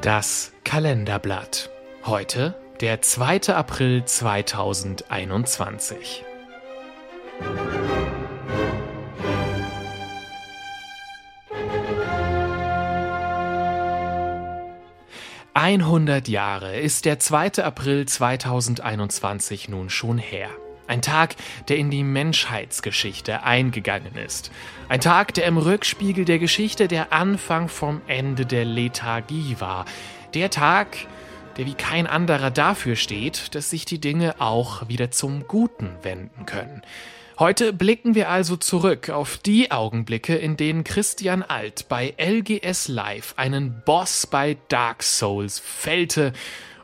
Das 0.00 0.52
Kalenderblatt. 0.64 1.70
Heute 2.04 2.56
der 2.80 3.02
2. 3.02 3.54
April 3.54 4.04
2021. 4.04 6.24
100 15.52 16.28
Jahre 16.28 16.78
ist 16.78 17.04
der 17.04 17.18
2. 17.18 17.62
April 17.62 18.06
2021 18.06 19.68
nun 19.68 19.90
schon 19.90 20.18
her. 20.18 20.50
Ein 20.90 21.02
Tag, 21.02 21.36
der 21.68 21.76
in 21.76 21.88
die 21.88 22.02
Menschheitsgeschichte 22.02 23.44
eingegangen 23.44 24.16
ist. 24.16 24.50
Ein 24.88 25.00
Tag, 25.00 25.32
der 25.34 25.44
im 25.44 25.56
Rückspiegel 25.56 26.24
der 26.24 26.40
Geschichte 26.40 26.88
der 26.88 27.12
Anfang 27.12 27.68
vom 27.68 28.00
Ende 28.08 28.44
der 28.44 28.64
Lethargie 28.64 29.54
war. 29.60 29.84
Der 30.34 30.50
Tag, 30.50 30.96
der 31.56 31.66
wie 31.66 31.74
kein 31.74 32.08
anderer 32.08 32.50
dafür 32.50 32.96
steht, 32.96 33.54
dass 33.54 33.70
sich 33.70 33.84
die 33.84 34.00
Dinge 34.00 34.40
auch 34.40 34.88
wieder 34.88 35.12
zum 35.12 35.46
Guten 35.46 35.90
wenden 36.02 36.44
können. 36.44 36.82
Heute 37.38 37.72
blicken 37.72 38.16
wir 38.16 38.28
also 38.28 38.56
zurück 38.56 39.10
auf 39.10 39.38
die 39.38 39.70
Augenblicke, 39.70 40.34
in 40.34 40.56
denen 40.56 40.82
Christian 40.82 41.44
Alt 41.44 41.88
bei 41.88 42.14
LGS 42.20 42.88
Live 42.88 43.34
einen 43.36 43.80
Boss 43.86 44.26
bei 44.26 44.56
Dark 44.66 45.04
Souls 45.04 45.60
fällte 45.60 46.32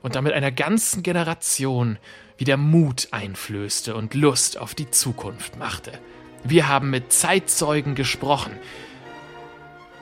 und 0.01 0.15
damit 0.15 0.33
einer 0.33 0.53
ganzen 0.53 1.03
Generation 1.03 1.99
wieder 2.39 2.57
Mut 2.57 3.09
einflößte 3.11 3.95
und 3.95 4.15
Lust 4.15 4.59
auf 4.59 4.75
die 4.75 4.91
Zukunft 4.91 5.59
machte. 5.59 5.99
Wir 6.45 6.69
haben 6.69 6.91
mit 6.91 7.13
Zeitzeugen 7.13 7.95
gesprochen 7.95 8.53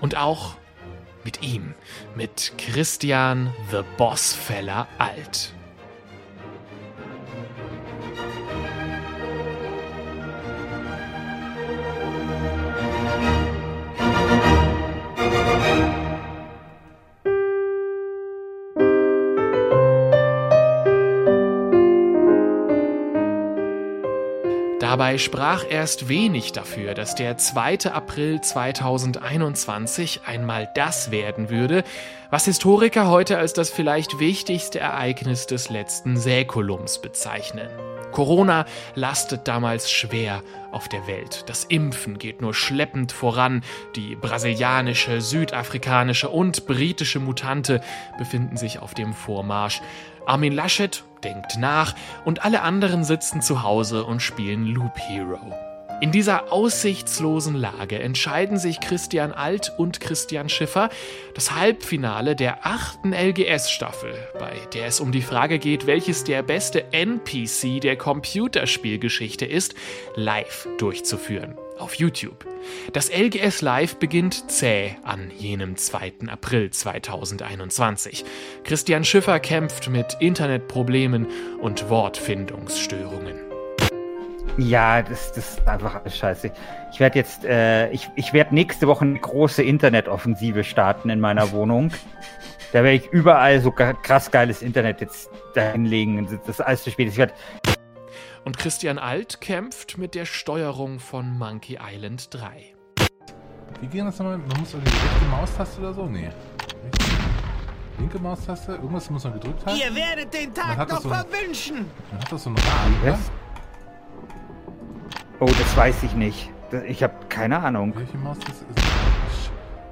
und 0.01 0.17
auch 0.17 0.57
mit 1.25 1.43
ihm, 1.43 1.75
mit 2.15 2.53
Christian 2.59 3.53
The 3.71 3.81
Bossfeller 3.97 4.89
Alt. 4.99 5.55
Dabei 25.05 25.19
sprach 25.19 25.65
erst 25.69 26.09
wenig 26.09 26.53
dafür, 26.53 26.95
dass 26.95 27.15
der 27.15 27.37
2. 27.37 27.93
April 27.93 28.41
2021 28.41 30.23
einmal 30.25 30.67
das 30.75 31.11
werden 31.11 31.51
würde, 31.51 31.85
was 32.31 32.47
Historiker 32.47 33.11
heute 33.11 33.37
als 33.37 33.53
das 33.53 33.69
vielleicht 33.69 34.19
wichtigste 34.19 34.81
Ereignis 34.81 35.45
des 35.45 35.69
letzten 35.69 36.17
Säkulums 36.17 37.03
bezeichnen. 37.03 37.69
Corona 38.13 38.65
lastet 38.95 39.47
damals 39.47 39.91
schwer 39.91 40.43
auf 40.73 40.89
der 40.89 41.07
Welt. 41.07 41.45
Das 41.49 41.65
Impfen 41.65 42.17
geht 42.17 42.41
nur 42.41 42.55
schleppend 42.55 43.13
voran. 43.13 43.63
Die 43.97 44.17
brasilianische, 44.17 45.21
südafrikanische 45.21 46.31
und 46.31 46.65
britische 46.65 47.21
Mutante 47.21 47.83
befinden 48.17 48.57
sich 48.57 48.79
auf 48.79 48.95
dem 48.95 49.13
Vormarsch. 49.13 49.83
Armin 50.25 50.55
Laschet 50.55 51.05
denkt 51.25 51.57
nach 51.59 51.95
und 52.25 52.45
alle 52.45 52.63
anderen 52.63 53.05
sitzen 53.05 53.43
zu 53.43 53.63
Hause 53.63 54.05
und 54.05 54.21
spielen 54.21 54.67
Loop 54.67 54.99
Hero. 54.99 55.53
In 56.01 56.13
dieser 56.13 56.53
aussichtslosen 56.53 57.55
Lage 57.55 57.99
entscheiden 57.99 58.59
sich 58.59 58.81
Christian 58.81 59.33
Alt 59.33 59.73
und 59.79 60.01
Christian 60.01 60.49
Schiffer, 60.49 60.91
das 61.35 61.55
Halbfinale 61.55 62.37
der 62.37 62.67
achten 62.67 63.15
LGS-Staffel, 63.15 64.13
bei 64.39 64.53
der 64.75 64.87
es 64.87 65.01
um 65.01 65.13
die 65.13 65.23
Frage 65.23 65.59
geht, 65.59 65.87
welches 65.87 66.25
der 66.25 66.43
beste 66.43 66.93
NPC 66.93 67.81
der 67.81 67.97
Computerspielgeschichte 67.97 69.47
ist, 69.47 69.75
live 70.17 70.69
durchzuführen. 70.79 71.57
Auf 71.79 71.97
YouTube. 71.97 72.47
Das 72.93 73.11
LGS 73.11 73.61
Live 73.61 73.97
beginnt 73.97 74.51
zäh 74.51 74.97
an 75.03 75.33
jenem 75.37 75.77
2. 75.77 76.13
April 76.29 76.71
2021. 76.71 78.25
Christian 78.63 79.05
Schiffer 79.05 79.41
kämpft 79.41 79.91
mit 79.91 80.17
Internetproblemen 80.21 81.27
und 81.61 81.89
Wortfindungsstörungen. 81.91 83.35
Ja, 84.57 85.03
das, 85.03 85.33
das 85.33 85.55
ist 85.55 85.67
einfach 85.67 85.97
alles 85.97 86.17
scheiße. 86.17 86.53
Ich 86.93 87.01
werde 87.01 87.19
jetzt, 87.19 87.45
äh, 87.45 87.91
ich, 87.91 88.09
ich 88.15 88.33
werde 88.33 88.55
nächste 88.55 88.87
Woche 88.87 89.05
eine 89.05 89.19
große 89.19 89.65
Internetoffensive 89.65 90.63
starten 90.63 91.11
in 91.11 91.19
meiner 91.19 91.51
Wohnung. 91.51 91.91
Da 92.73 92.85
werde 92.85 92.97
ich 92.97 93.09
überall 93.09 93.61
so 93.61 93.73
krass 93.73 94.31
geiles 94.31 94.63
Internet 94.63 95.01
jetzt 95.01 95.29
dahinlegen. 95.55 96.29
Das 96.47 96.57
ist 96.57 96.61
alles 96.61 96.85
zu 96.85 96.93
spät. 96.93 97.09
Ich 97.09 97.17
werde 97.17 97.33
und 98.45 98.59
Christian 98.59 98.99
Alt 98.99 99.41
kämpft 99.41 99.99
mit 99.99 100.15
der 100.15 100.27
Steuerung 100.27 101.01
von 101.01 101.37
Monkey 101.37 101.79
Island 101.81 102.29
3. 102.33 102.75
Wie 103.81 103.87
ging 103.87 104.05
das 104.05 104.19
nochmal? 104.19 104.39
Man 104.39 104.61
muss 104.61 104.73
irgendwie 104.73 104.91
die 104.91 104.97
rechte 104.97 105.25
Maustaste 105.31 105.81
oder 105.81 105.95
so? 105.95 106.07
Nee. 106.07 106.31
Linke 107.99 108.19
Maustaste? 108.19 108.73
Irgendwas 108.73 109.09
muss 109.11 109.25
man 109.25 109.35
gedrückt 109.35 109.65
haben? 109.67 109.77
Ihr 109.77 109.95
werdet 109.95 110.33
den 110.35 110.53
Tag 110.53 110.89
noch 110.89 111.01
so 111.01 111.09
verwünschen! 111.09 111.87
Man 112.11 112.21
hat 112.21 112.33
das 112.33 112.43
so 112.43 112.51
einen 112.51 112.59
Rahmen, 112.59 112.97
oder? 113.03 113.19
Oh, 115.41 115.47
das 115.47 115.77
weiß 115.77 116.03
ich 116.03 116.15
nicht. 116.15 116.51
Ich 116.87 117.03
habe 117.03 117.15
keine 117.29 117.61
Ahnung. 117.61 117.95
Welche 117.97 118.17
Maus 118.19 118.39
das 118.41 118.57
ist? 118.57 118.67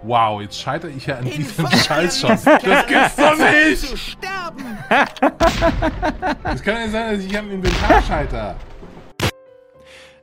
Wow, 0.02 0.40
jetzt 0.42 0.60
scheitere 0.60 0.90
ich 0.90 1.06
ja 1.06 1.18
an 1.18 1.26
In 1.26 1.36
diesem 1.36 1.70
Scheißschuss. 1.70 2.42
Das 2.42 2.86
gibt's 2.86 3.16
doch 3.16 3.36
nicht! 3.38 4.18
Das 6.42 6.62
kann 6.62 6.76
ja 6.76 6.88
sein, 6.88 7.14
dass 7.14 7.24
ich 7.24 7.38
am 7.38 7.50
Inventar 7.50 8.02
scheiter. 8.02 8.56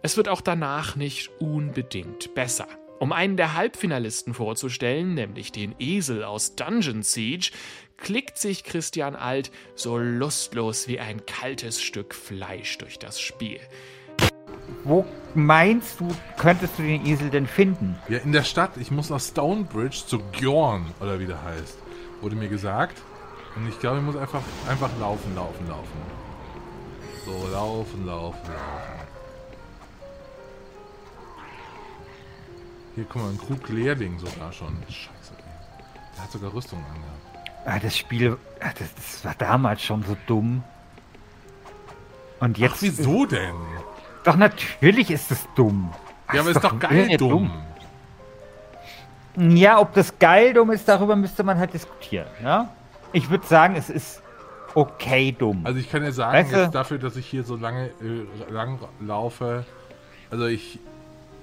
Es 0.02 0.16
wird 0.16 0.30
auch 0.30 0.42
danach 0.42 0.96
nicht 0.96 1.30
unbedingt 1.40 2.34
besser. 2.36 2.68
Um 3.00 3.12
einen 3.12 3.38
der 3.38 3.56
Halbfinalisten 3.56 4.34
vorzustellen, 4.34 5.14
nämlich 5.14 5.52
den 5.52 5.74
Esel 5.80 6.24
aus 6.24 6.56
Dungeon 6.56 7.02
Siege, 7.02 7.52
klickt 7.98 8.38
sich 8.38 8.64
Christian 8.64 9.16
Alt 9.16 9.52
so 9.76 9.98
lustlos 9.98 10.88
wie 10.88 11.00
ein 11.00 11.26
kaltes 11.26 11.82
Stück 11.82 12.14
Fleisch 12.14 12.78
durch 12.78 13.00
das 13.00 13.20
Spiel. 13.20 13.60
Wo 14.84 15.06
meinst 15.34 16.00
du, 16.00 16.08
könntest 16.38 16.78
du 16.78 16.84
den 16.84 17.06
Esel 17.06 17.30
denn 17.30 17.48
finden? 17.48 17.98
Ja, 18.08 18.20
in 18.20 18.32
der 18.32 18.44
Stadt. 18.44 18.72
Ich 18.78 18.92
muss 18.92 19.10
nach 19.10 19.20
Stonebridge 19.20 20.04
zu 20.06 20.20
Gjorn, 20.32 20.86
oder 21.00 21.20
wie 21.20 21.26
der 21.26 21.42
heißt. 21.44 21.78
Wurde 22.22 22.36
mir 22.36 22.50
gesagt. 22.50 23.02
Und 23.60 23.68
ich 23.68 23.80
glaube, 23.80 23.98
ich 23.98 24.04
muss 24.04 24.16
einfach, 24.16 24.42
einfach 24.70 24.90
laufen, 25.00 25.36
laufen, 25.36 25.68
laufen. 25.68 26.02
So, 27.26 27.48
laufen, 27.52 28.06
laufen, 28.06 28.40
laufen. 28.48 29.00
Hier, 32.96 33.06
guck 33.10 33.22
mal, 33.22 33.30
ein 33.30 33.38
Krug 33.38 33.68
Lehrling 33.68 34.18
sogar 34.18 34.54
schon. 34.54 34.78
Scheiße, 34.88 35.34
ey. 35.38 35.44
Der 36.16 36.24
hat 36.24 36.32
sogar 36.32 36.54
Rüstung 36.54 36.80
angehabt. 36.80 37.50
Ah, 37.66 37.80
das 37.80 37.98
Spiel, 37.98 38.38
ah, 38.62 38.70
das, 38.80 38.96
das 38.96 39.26
war 39.26 39.36
damals 39.38 39.84
schon 39.84 40.04
so 40.04 40.16
dumm. 40.26 40.64
Und 42.40 42.58
jetzt. 42.58 42.76
Ach, 42.76 42.82
wieso 42.82 43.26
denn? 43.26 43.56
Doch 44.24 44.38
natürlich 44.38 45.12
ist 45.12 45.32
es 45.32 45.46
dumm. 45.56 45.94
Ja, 46.32 46.40
aber 46.42 46.52
ist 46.52 46.64
doch, 46.64 46.72
doch 46.72 46.80
geil 46.80 47.18
dumm. 47.18 47.52
dumm. 49.36 49.58
Ja, 49.58 49.80
ob 49.80 49.94
das 49.94 50.18
geil 50.18 50.54
dumm 50.54 50.72
ist, 50.72 50.88
darüber 50.88 51.18
müsste 51.18 51.44
man 51.44 51.58
halt 51.58 51.74
diskutieren. 51.74 52.28
Ja? 52.42 52.70
Ich 53.12 53.30
würde 53.32 53.46
sagen, 53.46 53.76
es 53.76 53.90
ist 53.90 54.22
okay 54.76 55.32
dumm. 55.32 55.66
Also 55.66 55.80
ich 55.80 55.90
kann 55.90 56.04
ja 56.04 56.12
sagen, 56.12 56.38
weißt 56.38 56.54
du? 56.54 56.58
jetzt 56.58 56.76
dafür, 56.76 57.00
dass 57.00 57.16
ich 57.16 57.26
hier 57.26 57.44
so 57.44 57.56
lange 57.56 57.88
äh, 58.02 58.52
lang 58.52 58.80
laufe, 59.00 59.66
also 60.30 60.46
ich, 60.46 60.80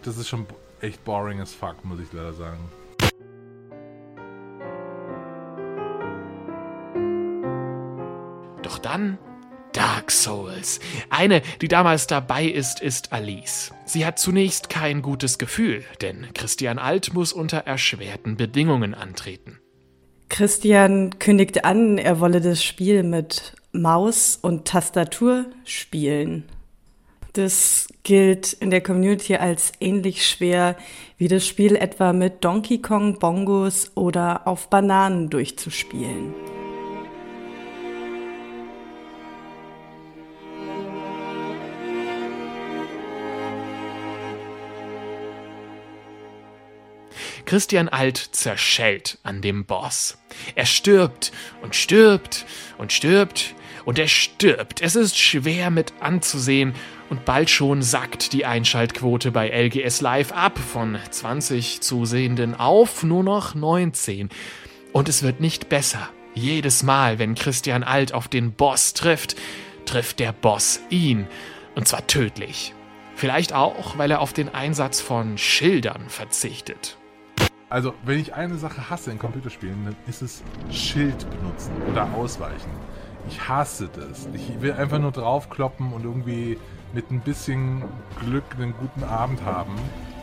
das 0.04 0.16
ist 0.16 0.28
schon 0.28 0.47
echt 0.81 1.04
boring 1.04 1.41
as 1.41 1.53
fuck, 1.53 1.84
muss 1.84 1.98
ich 1.98 2.13
leider 2.13 2.33
sagen. 2.33 2.60
Doch 8.63 8.78
dann 8.78 9.18
Dark 9.72 10.10
Souls. 10.13 10.78
Eine, 11.10 11.42
die 11.60 11.68
damals 11.68 12.07
dabei 12.07 12.45
ist, 12.45 12.80
ist 12.80 13.13
Alice. 13.13 13.74
Sie 13.84 14.07
hat 14.07 14.21
zunächst 14.21 14.71
kein 14.71 15.03
gutes 15.03 15.39
Gefühl, 15.39 15.84
denn 16.01 16.28
Christian 16.33 16.78
Alt 16.78 17.13
muss 17.13 17.33
unter 17.33 17.59
erschwerten 17.59 18.36
Bedingungen 18.36 18.95
antreten. 18.95 19.59
Christian 20.36 21.18
kündigte 21.18 21.65
an, 21.65 21.97
er 21.97 22.21
wolle 22.21 22.42
das 22.42 22.62
Spiel 22.62 23.03
mit 23.03 23.54
Maus 23.72 24.38
und 24.42 24.66
Tastatur 24.66 25.47
spielen. 25.65 26.44
Das 27.33 27.88
gilt 28.03 28.53
in 28.53 28.68
der 28.68 28.83
Community 28.83 29.36
als 29.36 29.72
ähnlich 29.80 30.28
schwer 30.28 30.77
wie 31.16 31.28
das 31.28 31.47
Spiel 31.47 31.74
etwa 31.74 32.12
mit 32.12 32.44
Donkey 32.44 32.83
Kong 32.83 33.18
Bongos 33.18 33.92
oder 33.94 34.47
auf 34.47 34.68
Bananen 34.68 35.30
durchzuspielen. 35.30 36.34
Christian 47.47 47.89
Alt 47.89 48.19
zerschellt 48.33 49.19
an 49.22 49.41
dem 49.41 49.65
Boss. 49.65 50.19
Er 50.57 50.66
stirbt 50.66 51.33
und 51.63 51.77
stirbt 51.77 52.45
und 52.77 52.93
stirbt 52.93 53.54
und 53.84 54.01
er 54.01 54.09
stirbt. 54.09 54.83
Es 54.83 54.97
ist 54.97 55.16
schwer 55.16 55.71
mit 55.71 55.95
anzusehen 56.01 56.75
und 57.09 57.25
bald 57.25 57.48
schon 57.48 57.83
sackt 57.83 58.33
die 58.33 58.45
Einschaltquote 58.45 59.31
bei 59.31 59.48
LGS 59.48 60.01
Live 60.01 60.33
ab 60.33 60.59
von 60.59 60.98
20 61.09 61.81
Zusehenden 61.81 62.57
auf 62.57 63.04
nur 63.04 63.22
noch 63.22 63.54
19. 63.54 64.28
Und 64.92 65.09
es 65.09 65.22
wird 65.22 65.41
nicht 65.41 65.69
besser. 65.69 66.09
Jedes 66.34 66.83
Mal, 66.83 67.19
wenn 67.21 67.37
Christian 67.37 67.84
Alt 67.84 68.13
auf 68.13 68.27
den 68.27 68.53
Boss 68.53 68.92
trifft, 68.92 69.37
trifft 69.87 70.19
der 70.19 70.33
Boss 70.33 70.81
ihn. 70.91 71.28
Und 71.77 71.87
zwar 71.87 72.07
tödlich. 72.09 72.75
Vielleicht 73.15 73.53
auch, 73.53 73.97
weil 73.97 74.10
er 74.10 74.21
auf 74.21 74.33
den 74.33 74.53
Einsatz 74.53 75.01
von 75.01 75.39
Schildern 75.39 76.09
verzichtet. 76.09 76.99
Also, 77.68 77.95
wenn 78.04 78.21
ich 78.21 78.34
eine 78.34 78.57
Sache 78.59 78.91
hasse 78.91 79.10
in 79.10 79.18
Computerspielen, 79.18 79.77
dann 79.86 79.97
ist 80.07 80.22
es 80.22 80.42
Schild 80.71 81.28
benutzen 81.30 81.72
oder 81.91 82.09
ausweichen. 82.15 82.71
Ich 83.28 83.48
hasse 83.48 83.89
das. 83.92 84.28
Ich 84.34 84.60
will 84.60 84.72
einfach 84.72 85.01
nur 85.01 85.10
draufkloppen 85.10 85.92
und 85.92 86.04
irgendwie 86.04 86.59
mit 86.92 87.10
ein 87.10 87.21
bisschen 87.21 87.83
Glück 88.24 88.45
einen 88.57 88.72
guten 88.78 89.03
Abend 89.03 89.45
haben 89.45 89.74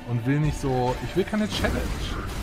und 0.09 0.25
will 0.25 0.39
nicht 0.39 0.59
so. 0.59 0.95
Ich 1.05 1.15
will 1.17 1.25
keine 1.25 1.49
Challenge. 1.49 1.81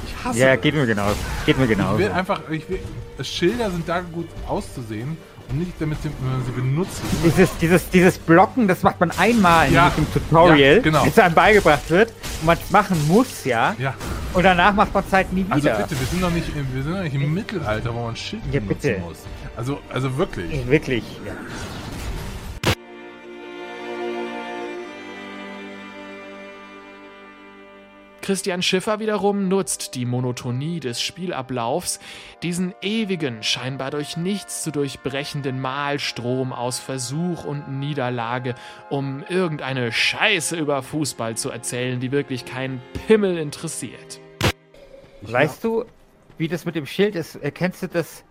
Ich 0.07 0.23
hasse 0.25 0.39
Ja, 0.39 0.57
geht 0.57 0.75
mir 0.75 0.85
genau. 0.87 1.09
Geht 1.47 1.59
mir 1.59 1.67
genau. 1.67 1.95
Ich 1.95 2.01
will 2.01 2.11
einfach. 2.13 2.43
Ich 2.51 2.69
will, 2.69 2.81
Schilder 3.23 3.71
sind 3.71 3.89
da 3.89 4.01
gut 4.01 4.29
auszusehen 4.47 5.17
und 5.49 5.59
nicht 5.61 5.73
damit 5.81 6.03
sie, 6.03 6.11
man 6.23 6.45
sie 6.45 6.53
benutzt. 6.53 7.01
Dieses, 7.25 7.57
dieses, 7.57 7.89
dieses 7.89 8.19
Blocken, 8.19 8.69
das 8.69 8.83
macht 8.83 9.01
man 9.01 9.11
einmal 9.13 9.69
in 9.69 9.75
Ja. 9.75 9.89
diesem 9.89 10.13
Tutorial, 10.13 10.77
Ja, 10.77 10.83
genau. 10.83 11.05
bis 11.05 11.19
einem 11.19 11.35
beigebracht 11.35 11.89
wird 11.89 12.11
und 12.43 12.47
man 12.47 12.59
es 12.63 12.71
machen 12.71 13.09
muss, 13.09 13.47
ja. 13.47 13.75
Ja. 13.79 13.95
Und 14.33 14.43
danach 14.45 14.75
macht 14.75 14.95
man 14.95 15.03
es 15.07 15.13
halt 15.13 15.33
nie 15.33 15.45
Also 15.51 15.65
wieder. 15.65 15.77
bitte, 15.79 15.99
wir 15.99 16.07
sind 16.07 16.23
doch 16.23 16.31
nicht, 16.31 16.49
im- 16.57 16.75
wir 16.75 16.83
sind 16.83 16.95
doch 16.95 17.03
nicht 17.03 17.15
im 17.15 17.35
Mittelalter, 17.35 17.95
wo 17.95 18.05
man 18.07 18.17
Schild 18.17 18.43
Ja, 18.53 18.61
benutzen 18.61 18.81
bitte. 18.83 18.99
muss. 19.01 19.19
Also, 19.57 19.79
also 19.93 20.17
wirklich. 20.17 20.67
Wirklich. 20.69 21.05
Ja. 21.27 21.33
Christian 28.23 28.63
Schiffer 28.63 29.01
wiederum 29.01 29.49
nutzt 29.49 29.95
die 29.95 30.05
Monotonie 30.05 30.81
des 30.81 31.01
Spielablaufs, 31.01 32.01
diesen 32.43 32.75
ewigen, 32.83 33.43
scheinbar 33.43 33.91
durch 33.91 34.17
nichts 34.17 34.63
zu 34.63 34.71
durchbrechenden 34.71 35.61
Mahlstrom 35.61 36.53
aus 36.53 36.79
Versuch 36.79 37.45
und 37.45 37.79
Niederlage, 37.81 38.55
um 38.89 39.25
irgendeine 39.29 39.93
Scheiße 39.93 40.57
über 40.57 40.83
Fußball 40.83 41.37
zu 41.37 41.51
erzählen, 41.51 42.01
die 42.01 42.13
wirklich 42.13 42.45
keinen 42.45 42.83
Pimmel 43.07 43.39
interessiert. 43.39 44.21
Weißt 45.23 45.63
du, 45.65 45.85
wie 46.39 46.49
das 46.49 46.65
mit 46.65 46.75
dem 46.75 46.87
Schild 46.87 47.15
ist? 47.17 47.37
Äh, 47.37 47.51
Kennst 47.51 47.83
du 47.83 47.89
das? 47.89 48.25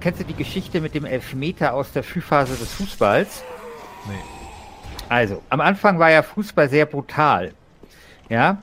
Kennst 0.00 0.20
du 0.20 0.24
die 0.24 0.34
Geschichte 0.34 0.80
mit 0.80 0.94
dem 0.94 1.04
Elfmeter 1.04 1.74
aus 1.74 1.92
der 1.92 2.02
Frühphase 2.02 2.56
des 2.56 2.72
Fußballs? 2.72 3.42
Nee. 4.08 4.14
Also, 5.08 5.42
am 5.50 5.60
Anfang 5.60 5.98
war 5.98 6.10
ja 6.10 6.22
Fußball 6.22 6.68
sehr 6.68 6.86
brutal. 6.86 7.54
Ja? 8.28 8.62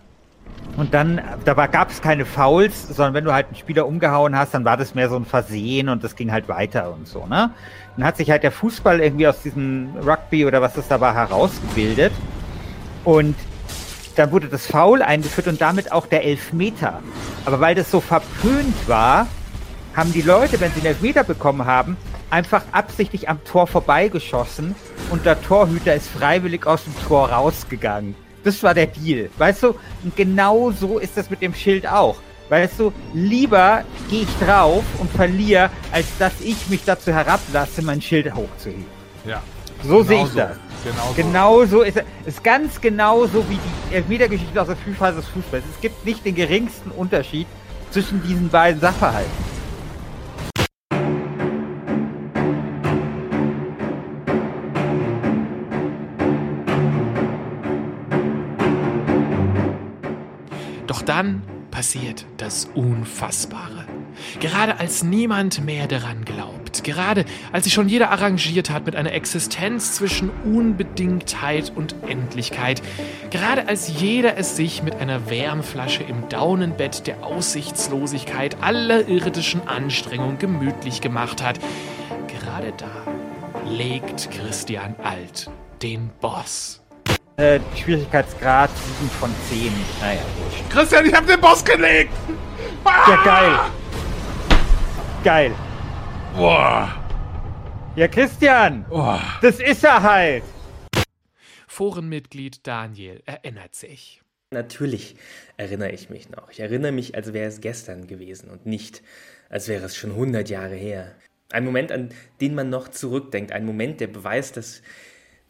Und 0.75 0.93
dann, 0.93 1.21
dabei 1.45 1.67
gab 1.67 1.91
es 1.91 2.01
keine 2.01 2.25
Fouls, 2.25 2.87
sondern 2.87 3.13
wenn 3.13 3.25
du 3.25 3.33
halt 3.33 3.47
einen 3.47 3.55
Spieler 3.55 3.85
umgehauen 3.85 4.35
hast, 4.35 4.55
dann 4.55 4.65
war 4.65 4.75
das 4.75 4.95
mehr 4.95 5.07
so 5.07 5.15
ein 5.15 5.25
Versehen 5.25 5.87
und 5.87 6.03
das 6.03 6.15
ging 6.15 6.31
halt 6.31 6.47
weiter 6.49 6.91
und 6.91 7.07
so, 7.07 7.27
ne? 7.27 7.51
Dann 7.95 8.05
hat 8.05 8.17
sich 8.17 8.31
halt 8.31 8.41
der 8.41 8.51
Fußball 8.51 8.99
irgendwie 8.99 9.27
aus 9.27 9.43
diesem 9.43 9.95
Rugby 10.03 10.47
oder 10.47 10.63
was 10.63 10.73
das 10.73 10.87
da 10.87 10.99
war 10.99 11.13
herausgebildet. 11.13 12.11
Und 13.03 13.35
dann 14.15 14.31
wurde 14.31 14.47
das 14.47 14.65
Foul 14.65 15.03
eingeführt 15.03 15.47
und 15.47 15.61
damit 15.61 15.91
auch 15.91 16.07
der 16.07 16.23
Elfmeter. 16.25 17.01
Aber 17.45 17.59
weil 17.59 17.75
das 17.75 17.91
so 17.91 18.01
verpönt 18.01 18.87
war, 18.87 19.27
haben 19.95 20.11
die 20.11 20.23
Leute, 20.23 20.59
wenn 20.59 20.71
sie 20.71 20.79
einen 20.79 20.87
Elfmeter 20.87 21.23
bekommen 21.23 21.65
haben, 21.65 21.97
einfach 22.31 22.63
absichtlich 22.71 23.29
am 23.29 23.43
Tor 23.43 23.67
vorbeigeschossen 23.67 24.75
und 25.11 25.23
der 25.25 25.39
Torhüter 25.43 25.93
ist 25.93 26.09
freiwillig 26.09 26.65
aus 26.65 26.83
dem 26.83 26.95
Tor 27.07 27.29
rausgegangen. 27.29 28.15
Das 28.43 28.61
war 28.61 28.73
der 28.73 28.87
Deal, 28.87 29.29
weißt 29.37 29.63
du? 29.63 29.75
Und 30.03 30.15
genau 30.15 30.71
so 30.71 30.99
ist 30.99 31.17
das 31.17 31.29
mit 31.29 31.41
dem 31.41 31.53
Schild 31.53 31.87
auch. 31.87 32.17
Weißt 32.49 32.79
du, 32.79 32.91
lieber 33.13 33.83
gehe 34.09 34.23
ich 34.23 34.45
drauf 34.45 34.83
und 34.99 35.09
verliere, 35.11 35.69
als 35.91 36.05
dass 36.19 36.33
ich 36.41 36.67
mich 36.67 36.83
dazu 36.85 37.11
herablasse, 37.11 37.81
mein 37.81 38.01
Schild 38.01 38.33
hochzuheben. 38.33 38.85
Ja. 39.25 39.41
So 39.83 40.03
sehe 40.03 40.23
ich 40.23 40.29
so. 40.29 40.39
das. 40.39 40.57
Genau 40.83 41.07
so. 41.07 41.13
Genau 41.15 41.65
so 41.65 41.81
ist 41.81 41.97
es. 41.97 42.03
Ist 42.25 42.43
ganz 42.43 42.79
genau 42.79 43.25
so 43.25 43.43
wie 43.49 43.57
die 43.89 43.95
Elfmetergeschichte 43.95 44.61
aus 44.61 44.67
der 44.67 44.75
Frühphase 44.75 45.17
des 45.17 45.27
Fußballs. 45.27 45.63
Es 45.73 45.81
gibt 45.81 46.05
nicht 46.05 46.25
den 46.25 46.35
geringsten 46.35 46.91
Unterschied 46.91 47.47
zwischen 47.91 48.21
diesen 48.23 48.49
beiden 48.49 48.81
Sachverhalten. 48.81 49.52
Doch 60.93 61.01
dann 61.01 61.41
passiert 61.71 62.27
das 62.37 62.65
Unfassbare. 62.75 63.87
Gerade 64.39 64.79
als 64.79 65.01
niemand 65.01 65.65
mehr 65.65 65.87
daran 65.87 66.23
glaubt, 66.23 66.83
gerade 66.83 67.25
als 67.51 67.63
sich 67.63 67.73
schon 67.73 67.89
jeder 67.89 68.11
arrangiert 68.11 68.69
hat 68.69 68.85
mit 68.85 68.95
einer 68.95 69.11
Existenz 69.11 69.93
zwischen 69.93 70.29
Unbedingtheit 70.45 71.71
und 71.75 71.95
Endlichkeit, 72.07 72.83
gerade 73.31 73.67
als 73.67 73.99
jeder 73.99 74.37
es 74.37 74.55
sich 74.55 74.83
mit 74.83 74.93
einer 74.93 75.31
Wärmflasche 75.31 76.03
im 76.03 76.29
Daunenbett 76.29 77.07
der 77.07 77.25
Aussichtslosigkeit 77.25 78.57
aller 78.61 79.07
irdischen 79.07 79.67
Anstrengung 79.67 80.37
gemütlich 80.37 81.01
gemacht 81.01 81.41
hat, 81.41 81.59
gerade 82.27 82.71
da 82.77 83.07
legt 83.67 84.29
Christian 84.29 84.93
Alt 85.01 85.49
den 85.81 86.11
Boss. 86.21 86.82
Äh, 87.37 87.59
Schwierigkeitsgrad 87.75 88.69
7 88.99 89.09
von 89.09 89.31
10. 89.49 89.73
Naja, 90.01 90.21
wurscht. 90.37 90.69
Christian, 90.69 91.05
ich 91.07 91.13
hab 91.13 91.25
den 91.25 91.41
Boss 91.41 91.65
gelegt! 91.65 92.13
Ja, 92.85 93.23
geil. 93.23 93.59
Geil. 95.23 95.55
Boah. 96.35 96.93
Ja, 97.95 98.07
Christian, 98.07 98.85
Boah. 98.87 99.19
das 99.41 99.59
ist 99.59 99.83
er 99.83 100.03
halt. 100.03 100.43
Forenmitglied 101.67 102.67
Daniel 102.67 103.23
erinnert 103.25 103.73
sich. 103.73 104.21
Natürlich 104.51 105.15
erinnere 105.57 105.89
ich 105.91 106.11
mich 106.11 106.29
noch. 106.29 106.51
Ich 106.51 106.59
erinnere 106.59 106.91
mich, 106.91 107.15
als 107.15 107.33
wäre 107.33 107.47
es 107.47 107.61
gestern 107.61 108.05
gewesen 108.05 108.51
und 108.51 108.67
nicht, 108.67 109.01
als 109.49 109.67
wäre 109.67 109.85
es 109.85 109.95
schon 109.95 110.11
100 110.11 110.49
Jahre 110.49 110.75
her. 110.75 111.15
Ein 111.51 111.65
Moment, 111.65 111.91
an 111.91 112.09
den 112.41 112.53
man 112.53 112.69
noch 112.69 112.89
zurückdenkt. 112.89 113.51
Ein 113.51 113.65
Moment, 113.65 114.01
der 114.01 114.07
beweist, 114.07 114.55
dass 114.57 114.83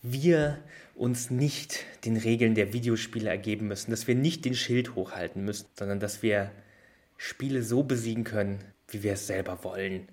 wir 0.01 0.59
uns 0.95 1.31
nicht 1.31 1.85
den 2.05 2.17
Regeln 2.17 2.55
der 2.55 2.73
Videospiele 2.73 3.29
ergeben 3.29 3.67
müssen, 3.67 3.91
dass 3.91 4.07
wir 4.07 4.15
nicht 4.15 4.45
den 4.45 4.55
Schild 4.55 4.95
hochhalten 4.95 5.43
müssen, 5.43 5.67
sondern 5.77 5.99
dass 5.99 6.21
wir 6.21 6.51
Spiele 7.17 7.63
so 7.63 7.83
besiegen 7.83 8.23
können, 8.23 8.59
wie 8.87 9.03
wir 9.03 9.13
es 9.13 9.27
selber 9.27 9.63
wollen. 9.63 10.07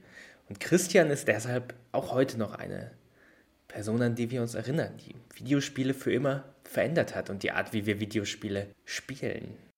Und 0.48 0.60
Christian 0.60 1.10
ist 1.10 1.28
deshalb 1.28 1.74
auch 1.92 2.12
heute 2.12 2.38
noch 2.38 2.54
eine 2.54 2.90
Person, 3.68 4.02
an 4.02 4.14
die 4.14 4.30
wir 4.30 4.42
uns 4.42 4.54
erinnern, 4.54 4.96
die 4.98 5.14
Videospiele 5.38 5.94
für 5.94 6.12
immer 6.12 6.44
verändert 6.64 7.14
hat 7.14 7.30
und 7.30 7.42
die 7.42 7.52
Art, 7.52 7.72
wie 7.72 7.86
wir 7.86 8.00
Videospiele 8.00 8.68
spielen. 8.84 9.69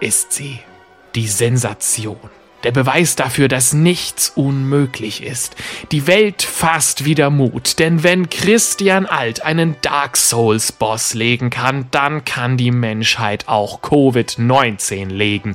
Ist 0.00 0.32
sie, 0.32 0.60
die 1.14 1.28
Sensation, 1.28 2.18
Der 2.62 2.72
Beweis 2.72 3.16
dafür, 3.16 3.48
dass 3.48 3.72
nichts 3.72 4.28
unmöglich 4.28 5.22
ist. 5.22 5.56
Die 5.92 6.06
Welt 6.06 6.42
fasst 6.42 7.06
wieder 7.06 7.30
Mut, 7.30 7.78
denn 7.78 8.02
wenn 8.02 8.28
Christian 8.28 9.06
Alt 9.06 9.42
einen 9.42 9.76
Dark 9.80 10.18
Souls 10.18 10.70
Boss 10.70 11.14
legen 11.14 11.48
kann, 11.48 11.86
dann 11.90 12.24
kann 12.26 12.58
die 12.58 12.70
Menschheit 12.70 13.48
auch 13.48 13.80
Covid-19 13.80 15.08
legen. 15.08 15.54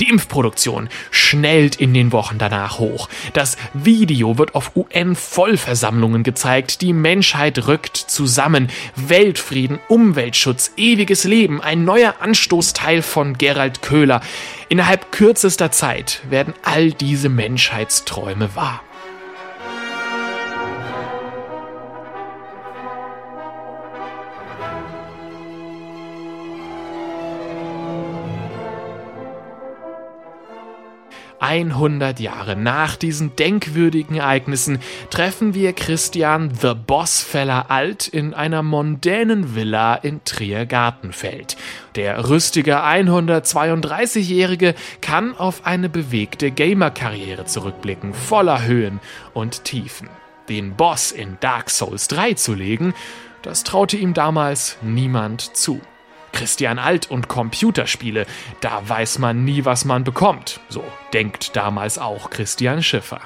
Die 0.00 0.08
Impfproduktion 0.08 0.88
schnellt 1.10 1.76
in 1.76 1.94
den 1.94 2.12
Wochen 2.12 2.38
danach 2.38 2.78
hoch. 2.78 3.08
Das 3.32 3.56
Video 3.74 4.38
wird 4.38 4.54
auf 4.54 4.72
UN-Vollversammlungen 4.76 6.22
gezeigt. 6.22 6.80
Die 6.80 6.92
Menschheit 6.92 7.66
rückt 7.66 7.96
zusammen. 7.96 8.68
Weltfrieden, 8.96 9.78
Umweltschutz, 9.88 10.72
ewiges 10.76 11.24
Leben, 11.24 11.60
ein 11.60 11.84
neuer 11.84 12.16
Anstoßteil 12.20 13.02
von 13.02 13.38
Gerald 13.38 13.82
Köhler. 13.82 14.20
Innerhalb 14.68 15.12
kürzester 15.12 15.70
Zeit 15.70 16.20
werden 16.28 16.54
all 16.62 16.92
diese 16.92 17.28
Menschheitsträume 17.28 18.54
wahr. 18.54 18.82
100 31.48 32.20
Jahre 32.20 32.56
nach 32.56 32.96
diesen 32.96 33.34
denkwürdigen 33.34 34.16
Ereignissen 34.16 34.80
treffen 35.08 35.54
wir 35.54 35.72
Christian 35.72 36.52
The 36.54 36.74
Bossfeller 36.74 37.70
Alt 37.70 38.06
in 38.06 38.34
einer 38.34 38.62
mondänen 38.62 39.54
Villa 39.54 39.94
in 39.94 40.22
Trier-Gartenfeld. 40.24 41.56
Der 41.94 42.28
rüstige 42.28 42.84
132-Jährige 42.84 44.74
kann 45.00 45.34
auf 45.38 45.64
eine 45.64 45.88
bewegte 45.88 46.50
Gamer-Karriere 46.50 47.46
zurückblicken, 47.46 48.12
voller 48.12 48.64
Höhen 48.64 49.00
und 49.32 49.64
Tiefen. 49.64 50.10
Den 50.50 50.76
Boss 50.76 51.12
in 51.12 51.38
Dark 51.40 51.70
Souls 51.70 52.08
3 52.08 52.34
zu 52.34 52.52
legen, 52.52 52.92
das 53.40 53.64
traute 53.64 53.96
ihm 53.96 54.12
damals 54.12 54.76
niemand 54.82 55.56
zu. 55.56 55.80
Christian 56.38 56.78
Alt 56.78 57.10
und 57.10 57.26
Computerspiele, 57.26 58.24
da 58.60 58.88
weiß 58.88 59.18
man 59.18 59.44
nie, 59.44 59.64
was 59.64 59.84
man 59.84 60.04
bekommt. 60.04 60.60
So 60.68 60.84
denkt 61.12 61.56
damals 61.56 61.98
auch 61.98 62.30
Christian 62.30 62.80
Schiffer. 62.80 63.20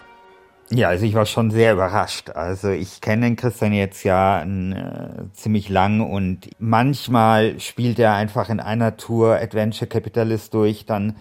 Ja, 0.71 0.89
also 0.89 1.05
ich 1.05 1.13
war 1.13 1.27
schon 1.27 1.51
sehr 1.51 1.75
überrascht. 1.75 2.31
Also 2.31 2.71
ich 2.71 3.03
kenne 3.03 3.27
den 3.27 3.37
Christian 3.37 3.75
jetzt 3.75 4.03
ja 4.03 4.43
äh, 4.43 5.25
ziemlich 5.35 5.69
lang 5.69 6.01
und 6.01 6.49
manchmal 6.59 7.61
spielt 7.61 7.99
er 7.99 8.15
einfach 8.15 8.49
in 8.49 8.61
einer 8.61 8.97
Tour 8.97 9.37
Adventure 9.37 9.87
Capitalist 9.87 10.55
durch, 10.55 10.87
dann 10.87 11.15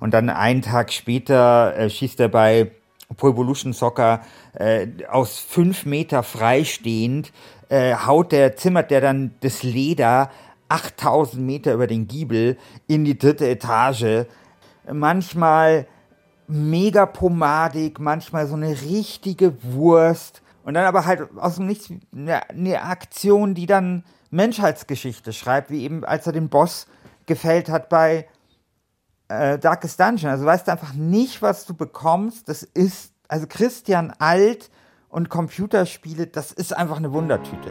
und 0.00 0.14
dann 0.14 0.30
einen 0.30 0.62
Tag 0.62 0.92
später 0.92 1.76
äh, 1.76 1.88
schießt 1.88 2.18
er 2.18 2.28
bei 2.30 2.72
Pro 3.16 3.28
Evolution 3.28 3.72
Soccer 3.72 4.22
äh, 4.54 4.88
aus 5.08 5.38
fünf 5.38 5.86
Meter 5.86 6.24
freistehend, 6.24 7.32
äh, 7.68 7.94
haut 7.94 8.32
der, 8.32 8.56
zimmert 8.56 8.90
der 8.90 9.00
dann 9.00 9.30
das 9.40 9.62
Leder 9.62 10.30
8000 10.68 11.44
Meter 11.44 11.74
über 11.74 11.86
den 11.86 12.08
Giebel 12.08 12.58
in 12.86 13.04
die 13.04 13.18
dritte 13.18 13.48
Etage. 13.48 14.26
Manchmal 14.90 15.86
mega 16.46 17.06
pomadig, 17.06 18.00
manchmal 18.00 18.46
so 18.46 18.54
eine 18.54 18.70
richtige 18.70 19.62
Wurst. 19.62 20.42
Und 20.64 20.74
dann 20.74 20.84
aber 20.84 21.06
halt 21.06 21.28
aus 21.36 21.56
dem 21.56 21.66
Nichts 21.66 21.90
eine, 22.12 22.48
eine 22.50 22.82
Aktion, 22.82 23.54
die 23.54 23.66
dann 23.66 24.04
Menschheitsgeschichte 24.30 25.32
schreibt, 25.32 25.70
wie 25.70 25.82
eben 25.82 26.04
als 26.04 26.26
er 26.26 26.32
den 26.32 26.48
Boss 26.48 26.86
gefällt 27.26 27.68
hat 27.68 27.88
bei 27.88 28.26
äh, 29.28 29.58
Darkest 29.58 30.00
Dungeon. 30.00 30.30
Also 30.30 30.44
weißt 30.44 30.66
du 30.66 30.72
einfach 30.72 30.92
nicht, 30.94 31.40
was 31.42 31.64
du 31.64 31.74
bekommst. 31.74 32.48
Das 32.48 32.62
ist, 32.62 33.12
also 33.28 33.46
Christian 33.46 34.12
Alt 34.18 34.70
und 35.08 35.30
Computerspiele, 35.30 36.26
das 36.26 36.52
ist 36.52 36.74
einfach 36.74 36.96
eine 36.96 37.12
Wundertüte. 37.12 37.70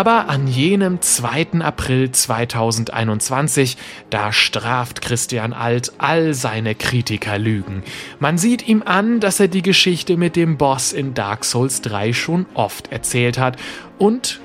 Aber 0.00 0.30
an 0.30 0.46
jenem 0.46 1.02
2. 1.02 1.60
April 1.60 2.10
2021, 2.10 3.76
da 4.08 4.32
straft 4.32 5.02
Christian 5.02 5.52
Alt 5.52 5.92
all 5.98 6.32
seine 6.32 6.74
Kritikerlügen. 6.74 7.82
Man 8.18 8.38
sieht 8.38 8.66
ihm 8.66 8.82
an, 8.82 9.20
dass 9.20 9.40
er 9.40 9.48
die 9.48 9.60
Geschichte 9.60 10.16
mit 10.16 10.36
dem 10.36 10.56
Boss 10.56 10.94
in 10.94 11.12
Dark 11.12 11.44
Souls 11.44 11.82
3 11.82 12.14
schon 12.14 12.46
oft 12.54 12.90
erzählt 12.90 13.38
hat 13.38 13.58
und 13.98 14.40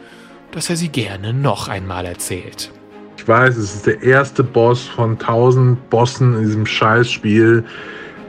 dass 0.51 0.69
er 0.69 0.75
sie 0.75 0.89
gerne 0.89 1.31
noch 1.31 1.69
einmal 1.69 2.03
erzählt. 2.03 2.69
Ich 3.15 3.25
weiß, 3.25 3.55
es 3.55 3.75
ist 3.75 3.85
der 3.85 4.03
erste 4.03 4.43
Boss 4.43 4.81
von 4.81 5.11
1000 5.11 5.89
Bossen 5.89 6.35
in 6.35 6.43
diesem 6.43 6.65
Scheißspiel, 6.65 7.63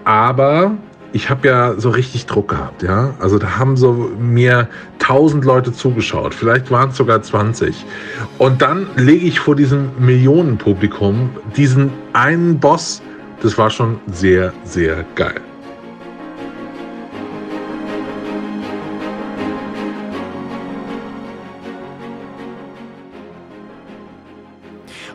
aber 0.05 0.77
ich 1.17 1.31
habe 1.31 1.49
ja 1.49 1.81
so 1.81 1.89
richtig 1.89 2.27
Druck 2.27 2.49
gehabt, 2.49 2.83
ja. 2.83 3.15
Also 3.19 3.39
da 3.39 3.57
haben 3.57 3.79
so 3.79 3.93
mir 4.19 4.69
tausend 4.99 5.47
Leute 5.47 5.73
zugeschaut, 5.73 6.35
vielleicht 6.35 6.71
waren 6.71 6.91
es 6.91 6.99
sogar 6.99 7.23
20. 7.23 7.87
Und 8.37 8.61
dann 8.61 8.87
lege 8.97 9.27
ich 9.27 9.41
vor 9.41 9.57
diesem 9.57 9.89
Millionenpublikum 9.99 11.31
diesen 11.57 11.91
einen 12.13 12.61
Boss. 12.61 13.01
Das 13.41 13.57
war 13.57 13.71
schon 13.71 13.99
sehr, 14.13 14.53
sehr 14.65 15.07
geil. 15.15 15.41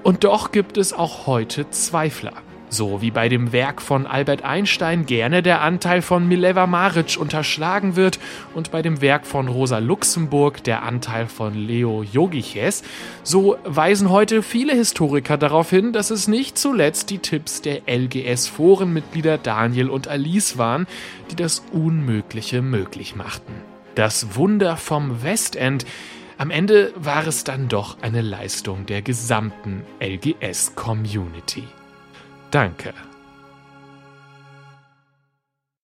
Und 0.02 0.24
doch 0.24 0.52
gibt 0.52 0.78
es 0.78 0.94
auch 0.94 1.28
heute 1.28 1.70
Zweifler. 1.70 2.34
So 2.74 3.02
wie 3.02 3.12
bei 3.12 3.28
dem 3.28 3.52
Werk 3.52 3.82
von 3.82 4.08
Albert 4.08 4.46
Einstein 4.46 5.06
gerne 5.06 5.44
der 5.44 5.60
Anteil 5.60 6.02
von 6.02 6.26
Mileva 6.26 6.68
Maric 6.68 7.18
unterschlagen 7.20 7.98
wird 7.98 8.18
und 8.56 8.72
bei 8.72 8.82
dem 8.82 9.02
Werk 9.02 9.28
von 9.28 9.50
Rosa 9.50 9.80
Luxemburg 9.80 10.64
der 10.64 10.82
Anteil 10.84 11.28
von 11.28 11.54
Leo 11.54 12.02
Jogiches, 12.02 12.84
so 13.24 13.58
weisen 13.66 14.10
heute 14.10 14.42
viele 14.42 14.74
Historiker 14.74 15.38
darauf 15.38 15.70
hin, 15.70 15.92
dass 15.92 16.12
es 16.12 16.30
nicht 16.30 16.58
zuletzt 16.58 17.10
die 17.10 17.20
Tipps 17.20 17.62
der 17.62 17.82
LGS-Forenmitglieder 17.88 19.38
Daniel 19.38 19.90
und 19.90 20.08
Alice 20.08 20.58
waren, 20.58 20.88
die 21.30 21.36
das 21.36 21.66
Unmögliche 21.74 22.62
möglich 22.62 23.18
machten. 23.18 23.52
Das 23.96 24.38
Wunder 24.38 24.78
vom 24.78 25.24
Westend 25.24 25.86
am 26.38 26.50
Ende 26.50 26.94
war 26.96 27.28
es 27.28 27.44
dann 27.44 27.68
doch 27.68 27.98
eine 28.02 28.22
Leistung 28.22 28.86
der 28.86 29.02
gesamten 29.02 29.84
LGS-Community. 30.00 31.66
Danke. 32.52 32.94